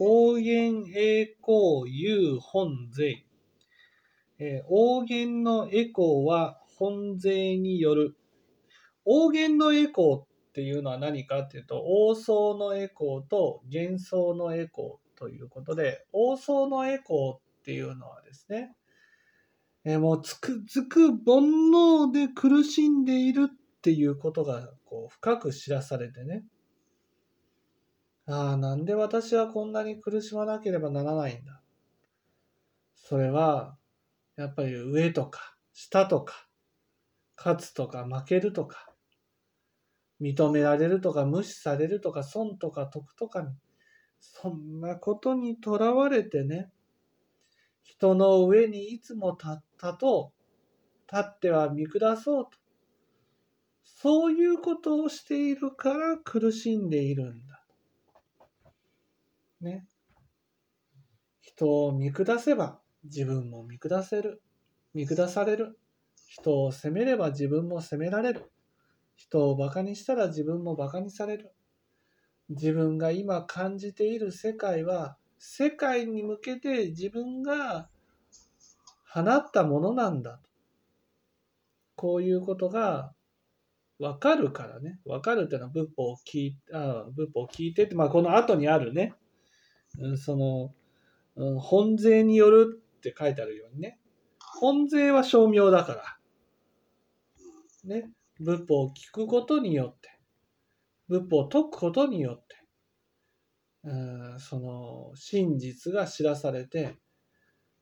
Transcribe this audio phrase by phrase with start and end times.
[0.00, 3.24] 王言栄光有本税。
[4.40, 8.16] えー、王言の栄光は本税による。
[9.04, 18.74] 王言の栄光っていうのは何かっていうと、王相の栄光と幻想の栄光ということで、王相の栄光っていうのはですね、
[19.84, 26.42] え、もうつくづく煩悩で苦しんでいるっていうことがこう深く知らされてね、
[28.26, 31.60] ああ、なんで私はこんなに苦しまなければならないんだ？
[32.96, 33.76] それは、
[34.36, 36.48] やっぱり上とか下とか、
[37.36, 38.92] 勝つとか負けるとか、
[40.20, 43.48] 認められるとか無視されるとか損とか得とかに、
[44.20, 46.70] そんなことにとらわれてね、
[47.82, 50.32] 人の上にいつも立ったと、
[51.12, 52.58] 立っては見下そうと。
[53.84, 57.43] そういうことをしているから苦しんでいるんだ。
[59.64, 59.86] ね。
[61.40, 64.42] 人を見下せば自分も見下せる。
[64.94, 65.78] 見下される。
[66.26, 68.50] 人を責めれば自分も責められる。
[69.16, 71.52] 人を馬鹿にしたら自分も馬鹿にされる。
[72.48, 77.88] 自分が今感じている世界は世界に向けて自分が
[79.10, 80.40] 放ったものなんだ。
[81.96, 83.12] こういうことが
[83.98, 84.98] 分かるからね。
[85.04, 89.14] 分かるっていうのは仏法を聞いあ仏法を聞いてって、まあ、この後にあるね、
[90.16, 90.74] その、
[91.60, 93.98] 本税によるって書いてあるようにね、
[94.38, 96.18] 本税は称名だから、
[97.84, 100.10] ね、仏法を聞くことによって、
[101.08, 102.56] 仏法を解くことによって、
[104.38, 106.96] その真実が知らされて、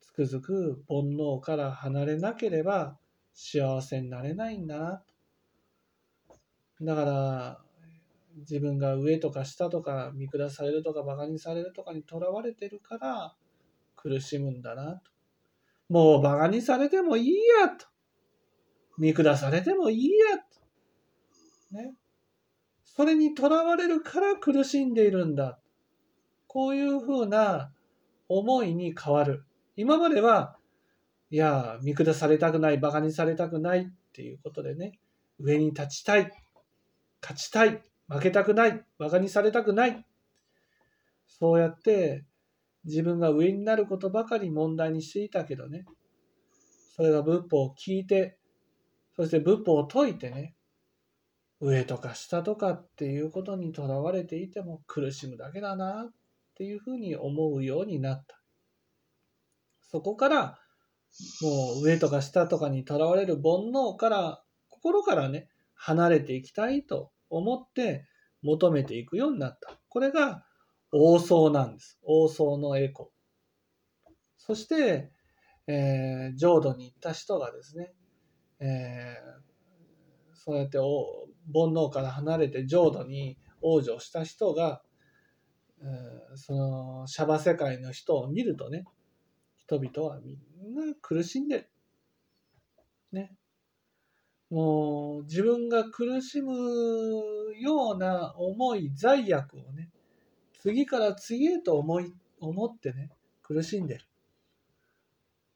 [0.00, 2.98] つくづく煩悩から離れなければ
[3.34, 5.02] 幸せになれないんだな。
[6.80, 7.60] だから、
[8.38, 13.34] 自分が上とか下とか見下されるとか馬鹿にされるとかにとらわれてるから
[13.96, 15.10] 苦しむんだなと。
[15.88, 17.86] もう馬鹿にされてもいいやと。
[18.98, 21.76] 見下されてもいいやと。
[21.76, 21.94] ね。
[22.84, 25.58] それにとらわれるから苦しんでいるんだ。
[26.46, 27.72] こういうふうな
[28.28, 29.44] 思いに変わる。
[29.76, 30.56] 今までは、
[31.30, 34.98] いや、見下されたくない、馬鹿にされたくないっていうことでね、
[35.38, 36.32] 上に立ちたい、
[37.22, 40.04] 勝ちたい、負けたくない、馬鹿にされたくない。
[41.26, 42.24] そうやって
[42.84, 45.84] 自分が上になることばかり問題にしていたけどね。
[46.96, 48.38] それが仏法を聞いて、
[49.14, 50.54] そして仏法を解いてね、
[51.60, 56.12] 上とか下とかっていうことにとらわれていても苦しむだけだなっ
[56.56, 58.40] ていうふうに思うようになった。
[59.82, 60.58] そこから
[61.42, 68.06] もう上とか下とかにとらわれる煩悩から心からね離れていきたいと思って
[68.42, 69.78] 求めていくようになった。
[69.88, 70.44] これが
[70.92, 71.98] 王相なんです。
[72.02, 73.12] 王相のエコ。
[74.36, 75.12] そして、
[75.66, 77.92] えー、浄土に行った人がですね、
[78.60, 84.82] えー、そうやって煩悩から離れて浄土に往生した人が、
[85.80, 88.84] えー、そのシャバ世界の人を見るとね、
[89.58, 91.70] 人々はみんな苦しんでる。
[93.12, 93.37] ね。
[94.50, 96.52] もう自分が苦しむ
[97.60, 99.90] ような思い、罪悪をね、
[100.60, 103.10] 次から次へと思い、思ってね、
[103.42, 104.04] 苦しんでる。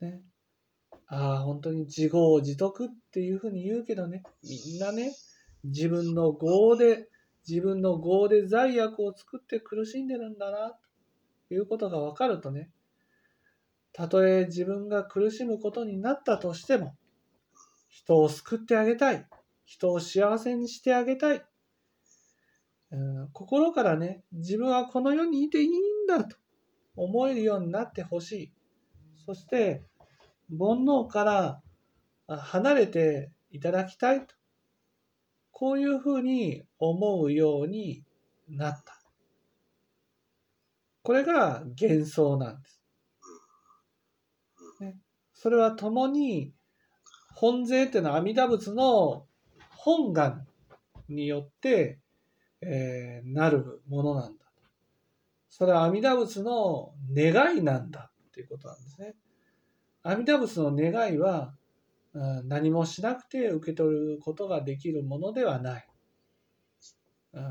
[0.00, 0.20] ね。
[1.06, 5.12] ああ、本当に自業自得っていうふうに言うけどね、みんなね、
[5.64, 7.08] 自分の業で、
[7.48, 10.76] 自分の業で罪悪を作って苦しんでるんだな、
[11.48, 12.70] ということが分かるとね、
[13.92, 16.96] たとえ自分が苦しむことになったとしても、
[17.94, 19.24] 人を救ってあげたい。
[19.64, 21.44] 人を幸せにしてあげたい。
[22.90, 25.72] うん、心からね、自分はこの世にいていいん
[26.08, 26.36] だと
[26.96, 28.52] 思えるようになってほしい。
[29.24, 29.84] そして、
[30.50, 31.62] 煩悩から
[32.26, 34.34] 離れていただきたいと。
[35.52, 38.02] こういうふうに思うように
[38.48, 39.00] なった。
[41.04, 42.82] これが幻想なんです。
[44.80, 44.98] ね、
[45.32, 46.52] それは共に
[47.34, 49.26] 本税っていうのは阿弥陀仏の
[49.70, 50.46] 本願
[51.08, 51.98] によって、
[52.60, 54.44] えー、なるものなんだ。
[55.48, 59.14] それは阿弥陀仏の願いなんだっていうことなんですね。
[60.02, 61.54] 阿弥陀仏の願いは、
[62.12, 65.88] うん、何もしなくて受け取ることができるものではない。
[67.32, 67.42] うん、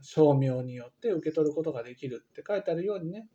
[0.00, 3.28] 称名によって受け取ることができるって書いてあるようにね、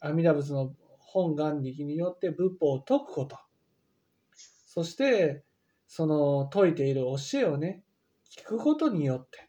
[0.00, 3.38] 阿弥陀仏の本願力によって仏法を解くこと。
[4.78, 5.42] そして、
[5.88, 7.82] その説いている教えをね、
[8.30, 9.48] 聞くことによって、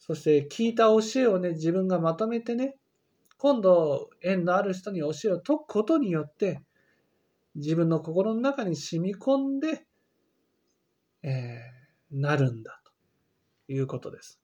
[0.00, 2.76] そして聞いた教えをね、自分がまとめてね、
[3.38, 6.60] 今度縁のある人に教えを説くことによって
[7.54, 9.86] 自分の心の中に染み込んで、
[11.22, 14.39] えー、なるんだということです。